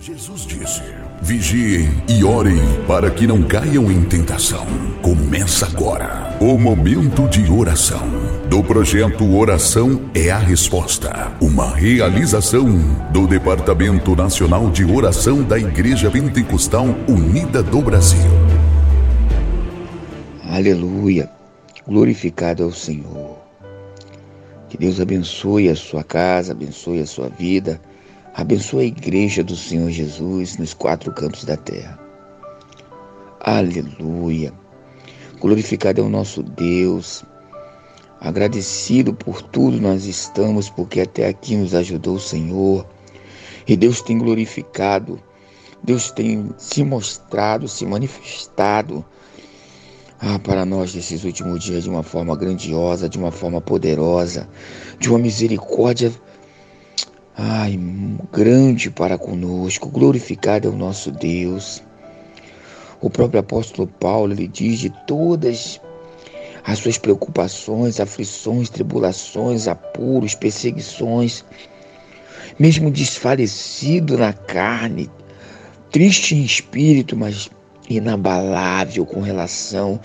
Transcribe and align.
Jesus 0.00 0.46
disse: 0.46 0.80
Vigiem 1.20 1.90
e 2.08 2.24
orem 2.24 2.56
para 2.88 3.10
que 3.10 3.26
não 3.26 3.42
caiam 3.42 3.92
em 3.92 4.02
tentação. 4.02 4.66
Começa 5.02 5.66
agora 5.66 6.38
o 6.40 6.56
momento 6.56 7.28
de 7.28 7.50
oração 7.52 8.00
do 8.48 8.64
projeto 8.64 9.30
Oração 9.36 10.10
é 10.14 10.30
a 10.30 10.38
Resposta, 10.38 11.36
uma 11.38 11.76
realização 11.76 12.66
do 13.12 13.26
Departamento 13.26 14.16
Nacional 14.16 14.70
de 14.70 14.86
Oração 14.86 15.42
da 15.42 15.58
Igreja 15.58 16.10
Pentecostal 16.10 16.86
Unida 17.06 17.62
do 17.62 17.82
Brasil. 17.82 18.30
Aleluia! 20.48 21.30
Glorificado 21.86 22.62
é 22.62 22.66
o 22.66 22.72
Senhor. 22.72 23.36
Que 24.70 24.78
Deus 24.78 24.98
abençoe 24.98 25.68
a 25.68 25.76
sua 25.76 26.02
casa, 26.02 26.52
abençoe 26.52 27.00
a 27.00 27.06
sua 27.06 27.28
vida 27.28 27.78
Abençoa 28.34 28.82
a 28.82 28.84
igreja 28.84 29.42
do 29.42 29.56
Senhor 29.56 29.90
Jesus 29.90 30.56
nos 30.56 30.72
quatro 30.72 31.12
cantos 31.12 31.44
da 31.44 31.56
terra. 31.56 31.98
Aleluia. 33.40 34.52
Glorificado 35.40 36.00
é 36.00 36.04
o 36.04 36.08
nosso 36.08 36.42
Deus. 36.42 37.24
Agradecido 38.20 39.12
por 39.12 39.42
tudo 39.42 39.80
nós 39.80 40.04
estamos, 40.04 40.70
porque 40.70 41.00
até 41.00 41.26
aqui 41.26 41.56
nos 41.56 41.74
ajudou 41.74 42.16
o 42.16 42.20
Senhor. 42.20 42.86
E 43.66 43.76
Deus 43.76 44.00
tem 44.00 44.16
glorificado, 44.16 45.20
Deus 45.82 46.12
tem 46.12 46.50
se 46.56 46.84
mostrado, 46.84 47.66
se 47.66 47.84
manifestado 47.84 49.04
ah, 50.20 50.38
para 50.38 50.64
nós 50.64 50.94
nesses 50.94 51.24
últimos 51.24 51.64
dias 51.64 51.84
de 51.84 51.90
uma 51.90 52.02
forma 52.02 52.36
grandiosa, 52.36 53.08
de 53.08 53.18
uma 53.18 53.32
forma 53.32 53.60
poderosa, 53.60 54.48
de 54.98 55.08
uma 55.08 55.18
misericórdia 55.18 56.12
Ai, 57.42 57.80
grande 58.30 58.90
para 58.90 59.16
conosco, 59.16 59.88
glorificado 59.88 60.68
é 60.68 60.70
o 60.70 60.76
nosso 60.76 61.10
Deus. 61.10 61.82
O 63.00 63.08
próprio 63.08 63.40
apóstolo 63.40 63.88
Paulo 63.88 64.34
ele 64.34 64.46
diz 64.46 64.78
de 64.78 64.90
todas 65.06 65.80
as 66.62 66.78
suas 66.80 66.98
preocupações, 66.98 67.98
aflições, 67.98 68.68
tribulações, 68.68 69.68
apuros, 69.68 70.34
perseguições, 70.34 71.42
mesmo 72.58 72.90
desfalecido 72.90 74.18
na 74.18 74.34
carne, 74.34 75.10
triste 75.90 76.34
em 76.34 76.44
espírito, 76.44 77.16
mas 77.16 77.48
inabalável 77.88 79.06
com 79.06 79.22
relação 79.22 79.98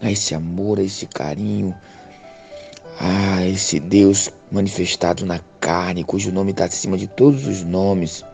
a 0.00 0.10
esse 0.10 0.34
amor, 0.34 0.80
a 0.80 0.82
esse 0.82 1.06
carinho, 1.06 1.76
a 3.04 3.44
esse 3.44 3.80
Deus 3.80 4.30
manifestado 4.52 5.26
na 5.26 5.40
carne, 5.58 6.04
cujo 6.04 6.30
nome 6.30 6.52
está 6.52 6.66
acima 6.66 6.96
de 6.96 7.08
todos 7.08 7.48
os 7.48 7.64
nomes, 7.64 8.24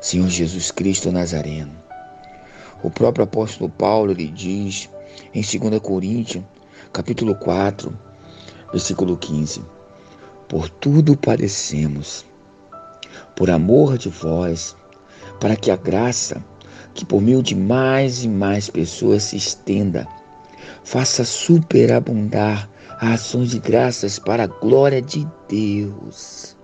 Senhor 0.00 0.28
Jesus 0.28 0.70
Cristo 0.70 1.10
Nazareno. 1.10 1.72
O 2.84 2.90
próprio 2.90 3.24
apóstolo 3.24 3.68
Paulo 3.68 4.12
lhe 4.12 4.28
diz 4.28 4.88
em 5.34 5.42
2 5.42 5.80
Coríntios, 5.80 6.44
capítulo 6.92 7.34
4, 7.34 7.92
versículo 8.70 9.16
15: 9.16 9.60
Por 10.48 10.68
tudo 10.68 11.16
padecemos, 11.16 12.24
por 13.34 13.50
amor 13.50 13.98
de 13.98 14.08
vós, 14.08 14.76
para 15.40 15.56
que 15.56 15.68
a 15.68 15.76
graça 15.76 16.40
que 16.94 17.04
por 17.04 17.20
meio 17.20 17.42
de 17.42 17.56
mais 17.56 18.22
e 18.22 18.28
mais 18.28 18.70
pessoas 18.70 19.24
se 19.24 19.36
estenda, 19.36 20.06
faça 20.84 21.24
superabundar 21.24 22.69
ações 23.00 23.50
de 23.50 23.58
graças 23.58 24.18
para 24.18 24.44
a 24.44 24.46
glória 24.46 25.00
de 25.00 25.26
Deus. 25.48 26.56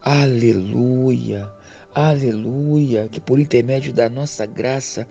Aleluia, 0.00 1.52
aleluia, 1.94 3.08
que 3.08 3.20
por 3.20 3.38
intermédio 3.38 3.92
da 3.92 4.08
nossa 4.08 4.46
graça 4.46 5.06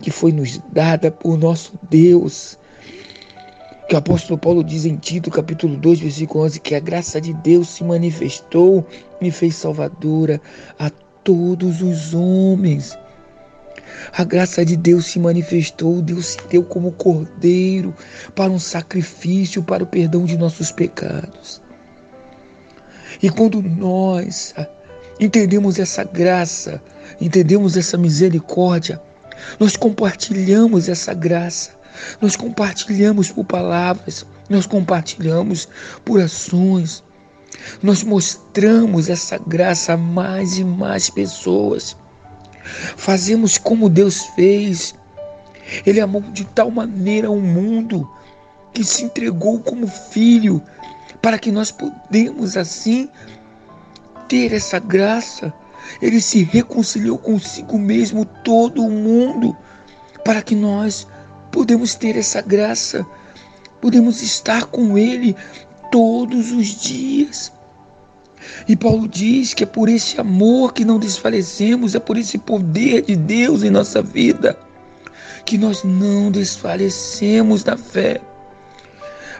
que 0.00 0.10
foi 0.10 0.32
nos 0.32 0.58
dada 0.72 1.10
por 1.10 1.36
nosso 1.36 1.78
Deus, 1.90 2.58
que 3.86 3.94
o 3.94 3.98
apóstolo 3.98 4.38
Paulo 4.38 4.64
diz 4.64 4.86
em 4.86 4.96
Tito, 4.96 5.30
capítulo 5.30 5.76
2, 5.76 6.00
versículo 6.00 6.44
11, 6.44 6.60
que 6.60 6.74
a 6.74 6.80
graça 6.80 7.20
de 7.20 7.34
Deus 7.34 7.68
se 7.68 7.84
manifestou 7.84 8.86
e 9.20 9.30
fez 9.30 9.56
salvadora 9.56 10.40
a 10.78 10.88
todos 11.22 11.82
os 11.82 12.14
homens. 12.14 12.96
A 14.12 14.24
graça 14.24 14.64
de 14.64 14.76
Deus 14.76 15.06
se 15.06 15.18
manifestou, 15.18 16.02
Deus 16.02 16.26
se 16.26 16.38
deu 16.48 16.62
como 16.62 16.92
cordeiro 16.92 17.94
para 18.34 18.50
um 18.50 18.58
sacrifício, 18.58 19.62
para 19.62 19.84
o 19.84 19.86
perdão 19.86 20.24
de 20.24 20.36
nossos 20.36 20.72
pecados. 20.72 21.62
E 23.22 23.28
quando 23.28 23.62
nós 23.62 24.54
entendemos 25.18 25.78
essa 25.78 26.04
graça, 26.04 26.82
entendemos 27.20 27.76
essa 27.76 27.98
misericórdia, 27.98 29.00
nós 29.58 29.76
compartilhamos 29.76 30.88
essa 30.88 31.12
graça, 31.14 31.72
nós 32.20 32.36
compartilhamos 32.36 33.30
por 33.30 33.44
palavras, 33.44 34.26
nós 34.48 34.66
compartilhamos 34.66 35.68
por 36.04 36.20
ações, 36.20 37.02
nós 37.82 38.02
mostramos 38.02 39.08
essa 39.08 39.38
graça 39.38 39.94
a 39.94 39.96
mais 39.96 40.58
e 40.58 40.64
mais 40.64 41.10
pessoas. 41.10 41.96
Fazemos 42.62 43.58
como 43.58 43.88
Deus 43.88 44.24
fez. 44.34 44.94
Ele 45.86 46.00
amou 46.00 46.20
de 46.20 46.44
tal 46.44 46.70
maneira 46.70 47.30
o 47.30 47.40
mundo 47.40 48.08
que 48.72 48.84
se 48.84 49.04
entregou 49.04 49.60
como 49.60 49.86
filho 49.86 50.62
para 51.20 51.38
que 51.38 51.50
nós 51.50 51.70
podemos 51.70 52.56
assim 52.56 53.08
ter 54.28 54.52
essa 54.52 54.78
graça. 54.78 55.52
Ele 56.00 56.20
se 56.20 56.42
reconciliou 56.44 57.18
consigo 57.18 57.78
mesmo 57.78 58.24
todo 58.24 58.84
o 58.84 58.90
mundo 58.90 59.56
para 60.24 60.42
que 60.42 60.54
nós 60.54 61.06
podemos 61.50 61.94
ter 61.94 62.16
essa 62.16 62.40
graça. 62.40 63.04
Podemos 63.80 64.22
estar 64.22 64.66
com 64.66 64.96
ele 64.96 65.34
todos 65.90 66.52
os 66.52 66.66
dias. 66.80 67.52
E 68.68 68.76
Paulo 68.76 69.08
diz 69.08 69.54
que 69.54 69.64
é 69.64 69.66
por 69.66 69.88
esse 69.88 70.20
amor 70.20 70.72
que 70.72 70.84
não 70.84 70.98
desfalecemos, 70.98 71.94
é 71.94 72.00
por 72.00 72.16
esse 72.16 72.38
poder 72.38 73.02
de 73.02 73.16
Deus 73.16 73.62
em 73.62 73.70
nossa 73.70 74.02
vida 74.02 74.58
que 75.44 75.58
nós 75.58 75.82
não 75.82 76.30
desfalecemos 76.30 77.64
na 77.64 77.76
fé. 77.76 78.20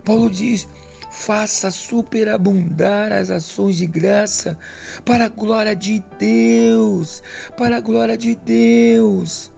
Paulo 0.05 0.31
diz: 0.31 0.67
faça 1.11 1.71
superabundar 1.71 3.13
as 3.13 3.31
ações 3.31 3.77
de 3.77 3.87
graça 3.87 4.59
para 5.05 5.27
a 5.27 5.29
glória 5.29 5.77
de 5.77 6.03
Deus, 6.19 7.23
para 7.57 7.77
a 7.77 7.81
glória 7.81 8.17
de 8.17 8.35
Deus. 8.35 9.53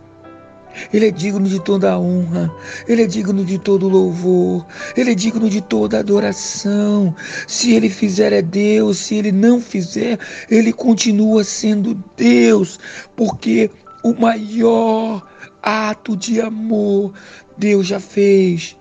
Ele 0.92 1.08
é 1.08 1.10
digno 1.10 1.48
de 1.48 1.60
toda 1.60 1.98
honra, 1.98 2.52
ele 2.88 3.02
é 3.02 3.06
digno 3.06 3.44
de 3.44 3.58
todo 3.58 3.88
louvor, 3.88 4.66
ele 4.96 5.12
é 5.12 5.14
digno 5.14 5.48
de 5.48 5.60
toda 5.60 5.98
adoração. 5.98 7.14
Se 7.46 7.74
ele 7.74 7.90
fizer 7.90 8.32
é 8.32 8.42
Deus, 8.42 8.98
se 8.98 9.16
ele 9.16 9.32
não 9.32 9.60
fizer, 9.60 10.18
ele 10.50 10.72
continua 10.72 11.44
sendo 11.44 12.02
Deus, 12.16 12.78
porque 13.16 13.70
o 14.02 14.14
maior 14.14 15.26
ato 15.62 16.16
de 16.16 16.40
amor 16.40 17.12
Deus 17.56 17.86
já 17.86 18.00
fez. 18.00 18.76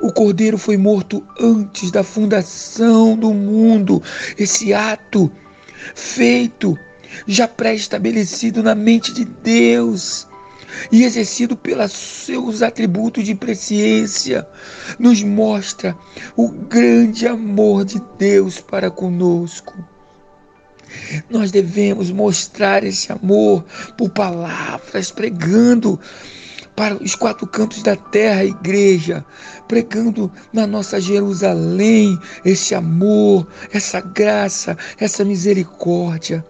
O 0.00 0.12
cordeiro 0.12 0.56
foi 0.56 0.76
morto 0.76 1.26
antes 1.38 1.90
da 1.90 2.02
fundação 2.02 3.16
do 3.16 3.32
mundo. 3.32 4.02
Esse 4.38 4.72
ato 4.72 5.30
feito 5.94 6.76
já 7.26 7.46
pré-estabelecido 7.46 8.62
na 8.62 8.74
mente 8.74 9.12
de 9.12 9.24
Deus 9.24 10.26
e 10.90 11.04
exercido 11.04 11.56
pelos 11.56 11.92
seus 11.92 12.62
atributos 12.62 13.24
de 13.24 13.34
presciência, 13.34 14.46
nos 14.98 15.22
mostra 15.22 15.96
o 16.36 16.48
grande 16.50 17.26
amor 17.26 17.84
de 17.84 18.00
Deus 18.18 18.60
para 18.60 18.90
conosco. 18.90 19.74
Nós 21.28 21.50
devemos 21.50 22.10
mostrar 22.10 22.82
esse 22.84 23.12
amor 23.12 23.64
por 23.96 24.10
palavras, 24.10 25.10
pregando 25.10 26.00
para 26.74 26.94
os 26.94 27.14
quatro 27.14 27.46
cantos 27.46 27.82
da 27.82 27.94
terra, 27.94 28.44
igreja, 28.44 29.24
pregando 29.68 30.32
na 30.52 30.66
nossa 30.66 31.00
Jerusalém 31.00 32.18
esse 32.44 32.74
amor, 32.74 33.46
essa 33.72 34.00
graça, 34.00 34.76
essa 34.98 35.24
misericórdia. 35.24 36.44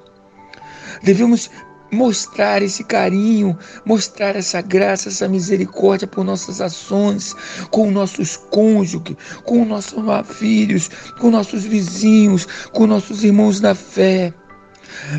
Devemos 1.03 1.51
mostrar 1.91 2.63
esse 2.63 2.85
carinho, 2.85 3.57
mostrar 3.85 4.37
essa 4.37 4.61
graça, 4.61 5.09
essa 5.09 5.29
misericórdia 5.29 6.07
por 6.07 6.25
nossas 6.25 6.61
ações, 6.61 7.35
com 7.71 7.91
nossos 7.91 8.37
cônjuges, 8.37 9.17
com 9.45 9.65
nossos 9.65 10.03
filhos, 10.39 10.91
com 11.21 11.31
nossos 11.31 11.65
vizinhos, 11.65 12.47
com 12.73 12.87
nossos 12.87 13.25
irmãos 13.25 13.61
na 13.61 13.75
fé. 13.75 14.33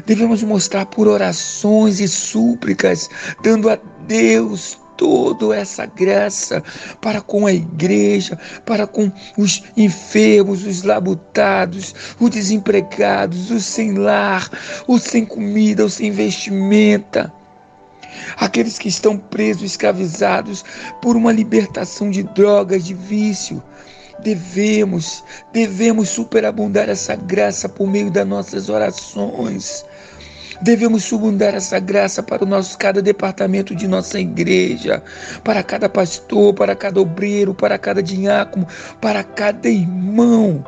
Devemos 0.05 0.43
mostrar 0.43 0.85
por 0.85 1.07
orações 1.07 1.99
e 1.99 2.07
súplicas, 2.07 3.09
dando 3.43 3.69
a 3.69 3.77
Deus 4.07 4.80
toda 5.01 5.55
essa 5.55 5.87
graça 5.87 6.63
para 7.01 7.21
com 7.21 7.47
a 7.47 7.51
igreja, 7.51 8.37
para 8.63 8.85
com 8.85 9.11
os 9.35 9.63
enfermos, 9.75 10.63
os 10.63 10.83
labutados, 10.83 11.95
os 12.19 12.29
desempregados, 12.29 13.49
os 13.49 13.65
sem 13.65 13.95
lar, 13.95 14.47
os 14.87 15.01
sem 15.01 15.25
comida, 15.25 15.83
os 15.83 15.95
sem 15.95 16.11
vestimenta 16.11 17.33
aqueles 18.37 18.77
que 18.77 18.89
estão 18.89 19.17
presos, 19.17 19.63
escravizados 19.63 20.63
por 21.01 21.15
uma 21.15 21.31
libertação 21.31 22.11
de 22.11 22.21
drogas, 22.21 22.85
de 22.85 22.93
vício. 22.93 23.63
Devemos, 24.19 25.23
devemos 25.51 26.09
superabundar 26.09 26.89
essa 26.89 27.15
graça 27.15 27.67
por 27.67 27.87
meio 27.87 28.11
das 28.11 28.27
nossas 28.27 28.69
orações. 28.69 29.83
Devemos 30.61 31.05
subundar 31.05 31.55
essa 31.55 31.79
graça 31.79 32.21
para 32.21 32.43
o 32.43 32.47
nosso 32.47 32.77
cada 32.77 33.01
departamento 33.01 33.75
de 33.75 33.87
nossa 33.87 34.19
igreja, 34.19 35.01
para 35.43 35.63
cada 35.63 35.89
pastor, 35.89 36.53
para 36.53 36.75
cada 36.75 37.01
obreiro, 37.01 37.53
para 37.53 37.79
cada 37.79 38.01
diácono, 38.03 38.67
para 38.99 39.23
cada 39.23 39.67
irmão, 39.67 40.63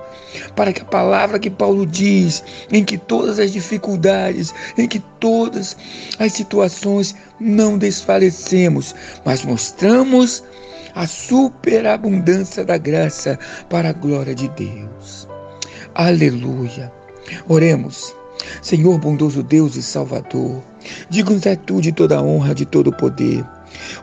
para 0.56 0.74
que 0.74 0.82
a 0.82 0.86
palavra 0.86 1.38
que 1.38 1.50
Paulo 1.50 1.86
diz, 1.86 2.44
em 2.72 2.84
que 2.84 2.98
todas 2.98 3.38
as 3.38 3.52
dificuldades, 3.52 4.54
em 4.78 4.88
que 4.88 5.00
todas 5.20 5.78
as 6.18 6.34
situações 6.34 7.16
não 7.40 7.78
desfalecemos, 7.78 8.96
mas 9.24 9.46
mostramos 9.46 10.44
a 10.96 11.06
superabundância 11.06 12.66
da 12.66 12.78
graça 12.78 13.38
para 13.70 13.90
a 13.90 13.94
glória 13.94 14.34
de 14.34 14.48
Deus. 14.50 15.28
Aleluia. 15.94 16.92
Oremos. 17.48 18.16
Senhor 18.62 18.98
bondoso 19.00 19.44
Deus 19.44 19.76
e 19.76 19.84
Salvador, 19.84 20.64
diga-nos 21.10 21.46
é 21.46 21.56
tu 21.56 21.82
de 21.82 21.92
toda 21.92 22.22
honra, 22.22 22.54
de 22.54 22.66
todo 22.66 22.92
poder. 22.92 23.46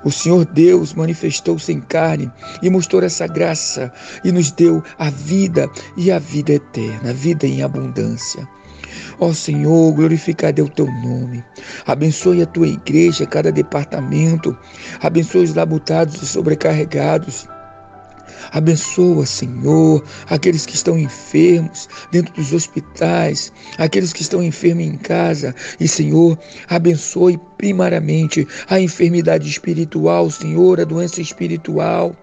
O 0.04 0.10
Senhor 0.10 0.44
Deus 0.44 0.94
manifestou-se 0.94 1.72
em 1.72 1.80
carne 1.80 2.30
e 2.62 2.68
mostrou 2.68 3.02
essa 3.02 3.26
graça 3.26 3.92
e 4.24 4.32
nos 4.32 4.50
deu 4.50 4.82
a 4.98 5.10
vida 5.10 5.70
e 5.96 6.10
a 6.10 6.18
vida 6.18 6.54
eterna, 6.54 7.10
a 7.10 7.12
vida 7.12 7.46
em 7.46 7.62
abundância. 7.62 8.48
Ó 9.20 9.32
Senhor, 9.32 9.92
glorificado 9.92 10.60
é 10.60 10.64
o 10.64 10.68
teu 10.68 10.86
nome. 10.86 11.44
Abençoe 11.86 12.42
a 12.42 12.46
tua 12.46 12.66
igreja, 12.66 13.26
cada 13.26 13.52
departamento. 13.52 14.56
Abençoe 15.00 15.44
os 15.44 15.54
labutados 15.54 16.20
e 16.22 16.26
sobrecarregados. 16.26 17.46
Abençoa, 18.52 19.26
Senhor, 19.26 20.02
aqueles 20.28 20.66
que 20.66 20.74
estão 20.74 20.98
enfermos 20.98 21.88
dentro 22.10 22.32
dos 22.34 22.52
hospitais, 22.52 23.52
aqueles 23.78 24.12
que 24.12 24.22
estão 24.22 24.42
enfermos 24.42 24.84
em 24.84 24.96
casa. 24.96 25.54
E, 25.78 25.86
Senhor, 25.86 26.38
abençoe 26.68 27.38
primariamente 27.56 28.46
a 28.68 28.80
enfermidade 28.80 29.48
espiritual, 29.48 30.30
Senhor, 30.30 30.80
a 30.80 30.84
doença 30.84 31.20
espiritual. 31.20 32.16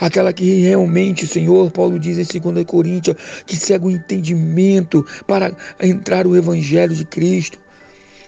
Aquela 0.00 0.32
que 0.32 0.60
realmente, 0.60 1.26
Senhor, 1.26 1.70
Paulo 1.70 1.98
diz 1.98 2.18
em 2.18 2.40
2 2.40 2.64
Coríntios, 2.64 3.16
que 3.46 3.56
cega 3.56 3.86
o 3.86 3.90
entendimento 3.90 5.04
para 5.26 5.56
entrar 5.80 6.26
o 6.26 6.36
Evangelho 6.36 6.94
de 6.94 7.04
Cristo. 7.04 7.58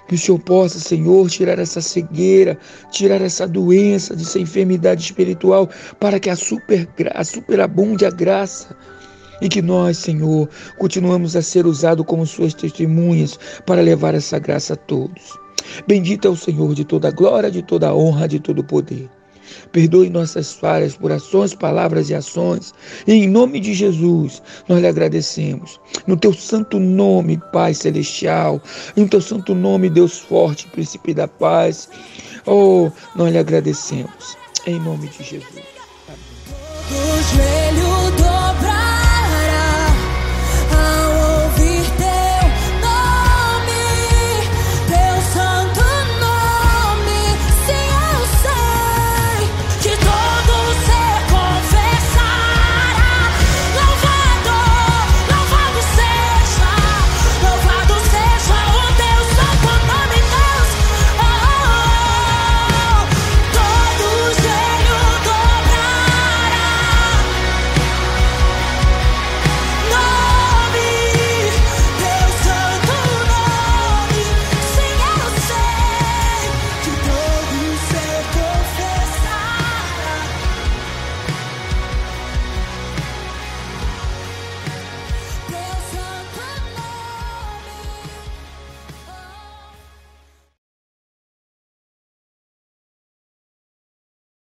Que 0.08 0.14
o 0.14 0.18
Senhor 0.18 0.38
possa, 0.38 0.78
Senhor, 0.78 1.28
tirar 1.30 1.58
essa 1.58 1.80
cegueira, 1.80 2.58
tirar 2.90 3.20
essa 3.20 3.46
doença, 3.46 4.14
essa 4.14 4.38
enfermidade 4.38 5.02
espiritual, 5.02 5.68
para 5.98 6.20
que 6.20 6.28
a, 6.28 6.36
super, 6.36 6.88
a 7.14 7.24
superabunde 7.24 8.04
a 8.04 8.10
graça 8.10 8.76
e 9.40 9.48
que 9.48 9.62
nós, 9.62 9.98
Senhor, 9.98 10.48
continuamos 10.78 11.36
a 11.36 11.42
ser 11.42 11.66
usados 11.66 12.06
como 12.06 12.26
suas 12.26 12.54
testemunhas 12.54 13.38
para 13.66 13.82
levar 13.82 14.14
essa 14.14 14.38
graça 14.38 14.74
a 14.74 14.76
todos. 14.76 15.38
Bendito 15.86 16.28
é 16.28 16.30
o 16.30 16.36
Senhor 16.36 16.74
de 16.74 16.84
toda 16.84 17.10
glória, 17.10 17.50
de 17.50 17.62
toda 17.62 17.94
honra, 17.94 18.28
de 18.28 18.38
todo 18.38 18.62
poder. 18.62 19.08
Perdoe 19.72 20.10
nossas 20.10 20.52
falhas 20.52 20.96
por 20.96 21.12
ações, 21.12 21.54
palavras 21.54 22.10
e 22.10 22.14
ações. 22.14 22.72
E 23.06 23.12
em 23.12 23.28
nome 23.28 23.60
de 23.60 23.74
Jesus, 23.74 24.42
nós 24.68 24.80
lhe 24.80 24.86
agradecemos. 24.86 25.80
No 26.06 26.16
teu 26.16 26.32
santo 26.32 26.78
nome, 26.78 27.40
Pai 27.52 27.74
Celestial. 27.74 28.60
No 28.96 29.08
teu 29.08 29.20
santo 29.20 29.54
nome, 29.54 29.90
Deus 29.90 30.18
forte, 30.18 30.68
príncipe 30.68 31.14
da 31.14 31.28
paz. 31.28 31.88
Oh, 32.46 32.90
nós 33.16 33.32
lhe 33.32 33.38
agradecemos. 33.38 34.36
Em 34.66 34.80
nome 34.80 35.08
de 35.08 35.22
Jesus. 35.22 35.64
Amém. 36.08 37.43